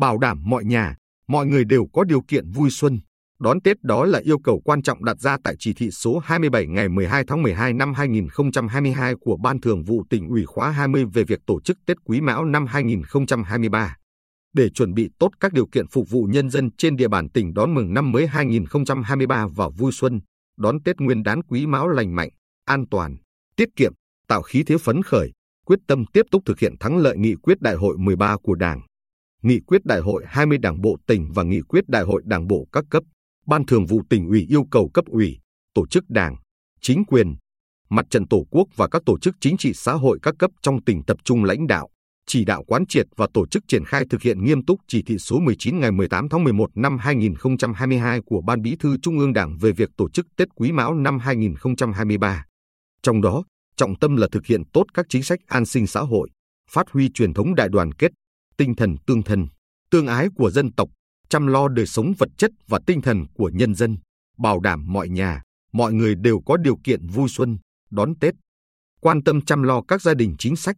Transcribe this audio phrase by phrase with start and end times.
[0.00, 0.96] bảo đảm mọi nhà,
[1.28, 3.00] mọi người đều có điều kiện vui xuân.
[3.40, 6.66] Đón Tết đó là yêu cầu quan trọng đặt ra tại chỉ thị số 27
[6.66, 11.24] ngày 12 tháng 12 năm 2022 của Ban Thường vụ tỉnh ủy khóa 20 về
[11.24, 13.96] việc tổ chức Tết Quý Mão năm 2023.
[14.52, 17.54] Để chuẩn bị tốt các điều kiện phục vụ nhân dân trên địa bàn tỉnh
[17.54, 20.20] đón mừng năm mới 2023 và vui xuân,
[20.58, 22.30] đón Tết Nguyên đán Quý Mão lành mạnh,
[22.64, 23.16] an toàn,
[23.56, 23.92] tiết kiệm,
[24.28, 25.32] tạo khí thế phấn khởi,
[25.66, 28.80] quyết tâm tiếp tục thực hiện thắng lợi nghị quyết đại hội 13 của Đảng,
[29.42, 32.66] nghị quyết đại hội 20 Đảng bộ tỉnh và nghị quyết đại hội Đảng bộ
[32.72, 33.02] các cấp,
[33.46, 35.38] Ban Thường vụ tỉnh ủy yêu cầu cấp ủy,
[35.74, 36.36] tổ chức Đảng,
[36.80, 37.36] chính quyền,
[37.90, 40.84] mặt trận Tổ quốc và các tổ chức chính trị xã hội các cấp trong
[40.84, 41.88] tỉnh tập trung lãnh đạo,
[42.26, 45.18] chỉ đạo quán triệt và tổ chức triển khai thực hiện nghiêm túc chỉ thị
[45.18, 49.56] số 19 ngày 18 tháng 11 năm 2022 của Ban Bí thư Trung ương Đảng
[49.60, 52.44] về việc tổ chức Tết Quý Mão năm 2023.
[53.02, 53.44] Trong đó,
[53.76, 56.28] trọng tâm là thực hiện tốt các chính sách an sinh xã hội,
[56.70, 58.12] phát huy truyền thống đại đoàn kết,
[58.60, 59.46] tinh thần tương thân,
[59.90, 60.88] tương ái của dân tộc,
[61.28, 63.96] chăm lo đời sống vật chất và tinh thần của nhân dân,
[64.38, 67.58] bảo đảm mọi nhà, mọi người đều có điều kiện vui xuân,
[67.90, 68.34] đón Tết.
[69.00, 70.76] Quan tâm chăm lo các gia đình chính sách,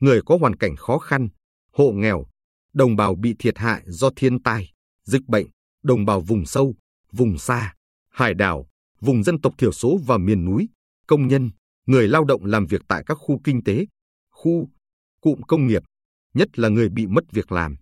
[0.00, 1.28] người có hoàn cảnh khó khăn,
[1.72, 2.26] hộ nghèo,
[2.74, 4.70] đồng bào bị thiệt hại do thiên tai,
[5.04, 5.46] dịch bệnh,
[5.82, 6.74] đồng bào vùng sâu,
[7.12, 7.74] vùng xa,
[8.10, 8.66] hải đảo,
[9.00, 10.68] vùng dân tộc thiểu số và miền núi,
[11.06, 11.50] công nhân,
[11.86, 13.86] người lao động làm việc tại các khu kinh tế,
[14.30, 14.68] khu,
[15.20, 15.82] cụm công nghiệp,
[16.34, 17.76] nhất là người bị mất việc làm.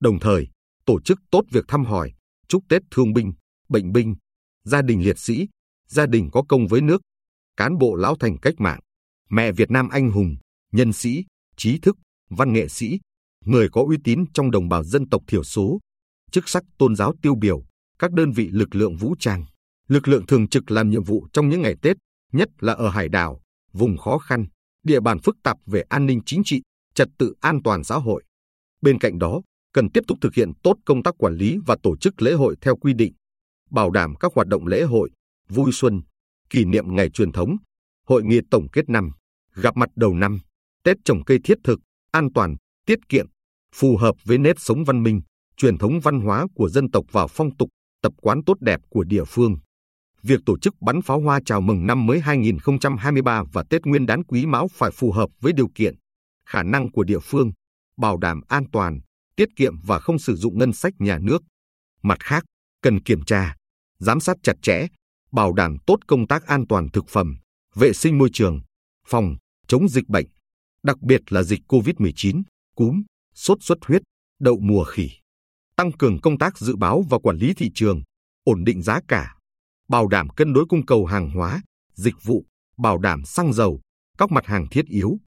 [0.00, 0.48] Đồng thời,
[0.84, 2.12] tổ chức tốt việc thăm hỏi,
[2.48, 3.32] chúc Tết thương binh,
[3.68, 4.14] bệnh binh,
[4.64, 5.48] gia đình liệt sĩ,
[5.88, 7.02] gia đình có công với nước,
[7.56, 8.80] cán bộ lão thành cách mạng,
[9.30, 10.36] mẹ Việt Nam anh hùng,
[10.72, 11.24] nhân sĩ,
[11.56, 11.96] trí thức,
[12.30, 12.98] văn nghệ sĩ,
[13.44, 15.78] người có uy tín trong đồng bào dân tộc thiểu số,
[16.30, 17.62] chức sắc tôn giáo tiêu biểu,
[17.98, 19.44] các đơn vị lực lượng vũ trang,
[19.88, 21.96] lực lượng thường trực làm nhiệm vụ trong những ngày Tết,
[22.32, 23.40] nhất là ở hải đảo,
[23.72, 24.46] vùng khó khăn,
[24.82, 26.62] địa bàn phức tạp về an ninh chính trị,
[26.94, 28.24] trật tự an toàn xã hội.
[28.80, 29.40] Bên cạnh đó,
[29.72, 32.56] cần tiếp tục thực hiện tốt công tác quản lý và tổ chức lễ hội
[32.60, 33.12] theo quy định,
[33.70, 35.10] bảo đảm các hoạt động lễ hội,
[35.48, 36.02] vui xuân,
[36.50, 37.56] kỷ niệm ngày truyền thống,
[38.06, 39.10] hội nghị tổng kết năm,
[39.54, 40.38] gặp mặt đầu năm,
[40.84, 41.80] Tết trồng cây thiết thực,
[42.12, 42.56] an toàn,
[42.86, 43.26] tiết kiệm,
[43.74, 45.20] phù hợp với nếp sống văn minh,
[45.56, 47.68] truyền thống văn hóa của dân tộc và phong tục,
[48.02, 49.56] tập quán tốt đẹp của địa phương.
[50.22, 54.24] Việc tổ chức bắn pháo hoa chào mừng năm mới 2023 và Tết Nguyên đán
[54.24, 55.94] Quý Mão phải phù hợp với điều kiện,
[56.50, 57.52] khả năng của địa phương,
[57.96, 59.00] bảo đảm an toàn,
[59.36, 61.42] tiết kiệm và không sử dụng ngân sách nhà nước.
[62.02, 62.44] Mặt khác,
[62.82, 63.56] cần kiểm tra,
[63.98, 64.86] giám sát chặt chẽ,
[65.32, 67.36] bảo đảm tốt công tác an toàn thực phẩm,
[67.74, 68.60] vệ sinh môi trường,
[69.06, 69.36] phòng,
[69.68, 70.26] chống dịch bệnh,
[70.82, 72.42] đặc biệt là dịch COVID-19,
[72.76, 73.02] cúm,
[73.34, 74.02] sốt xuất huyết,
[74.40, 75.10] đậu mùa khỉ.
[75.76, 78.02] Tăng cường công tác dự báo và quản lý thị trường,
[78.44, 79.34] ổn định giá cả,
[79.88, 81.62] bảo đảm cân đối cung cầu hàng hóa,
[81.94, 82.44] dịch vụ,
[82.78, 83.80] bảo đảm xăng dầu,
[84.18, 85.18] các mặt hàng thiết yếu,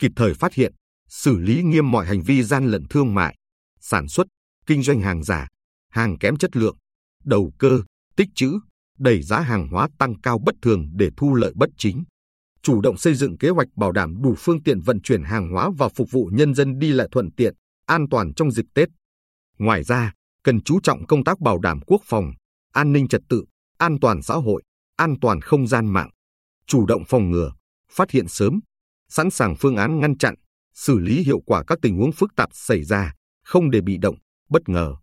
[0.00, 0.72] kịp thời phát hiện,
[1.08, 3.36] xử lý nghiêm mọi hành vi gian lận thương mại,
[3.80, 4.26] sản xuất,
[4.66, 5.48] kinh doanh hàng giả,
[5.90, 6.76] hàng kém chất lượng,
[7.24, 7.82] đầu cơ,
[8.16, 8.58] tích trữ,
[8.98, 12.04] đẩy giá hàng hóa tăng cao bất thường để thu lợi bất chính.
[12.62, 15.70] Chủ động xây dựng kế hoạch bảo đảm đủ phương tiện vận chuyển hàng hóa
[15.78, 17.54] và phục vụ nhân dân đi lại thuận tiện,
[17.86, 18.88] an toàn trong dịp Tết.
[19.58, 20.12] Ngoài ra,
[20.44, 22.32] cần chú trọng công tác bảo đảm quốc phòng,
[22.72, 23.44] an ninh trật tự,
[23.78, 24.62] an toàn xã hội,
[24.96, 26.10] an toàn không gian mạng,
[26.66, 27.52] chủ động phòng ngừa,
[27.92, 28.60] phát hiện sớm,
[29.10, 30.34] sẵn sàng phương án ngăn chặn,
[30.74, 33.12] xử lý hiệu quả các tình huống phức tạp xảy ra,
[33.44, 34.16] không để bị động,
[34.50, 34.94] bất ngờ.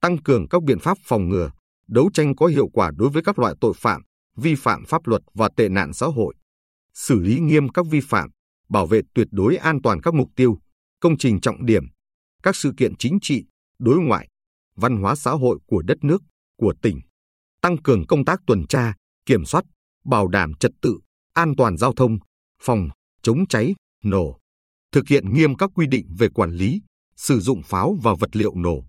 [0.00, 1.50] Tăng cường các biện pháp phòng ngừa,
[1.88, 4.02] đấu tranh có hiệu quả đối với các loại tội phạm,
[4.36, 6.34] vi phạm pháp luật và tệ nạn xã hội.
[6.94, 8.30] Xử lý nghiêm các vi phạm,
[8.68, 10.58] bảo vệ tuyệt đối an toàn các mục tiêu,
[11.00, 11.84] công trình trọng điểm,
[12.42, 13.44] các sự kiện chính trị,
[13.78, 14.28] đối ngoại,
[14.76, 16.22] văn hóa xã hội của đất nước,
[16.56, 17.00] của tỉnh.
[17.60, 18.94] Tăng cường công tác tuần tra,
[19.26, 19.64] kiểm soát,
[20.04, 20.98] bảo đảm trật tự,
[21.32, 22.18] an toàn giao thông,
[22.62, 22.88] phòng,
[23.22, 23.74] chống cháy,
[24.04, 24.38] nổ.
[24.92, 26.82] Thực hiện nghiêm các quy định về quản lý,
[27.16, 28.84] sử dụng pháo và vật liệu nổ,